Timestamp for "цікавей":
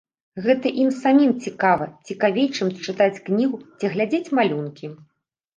2.09-2.47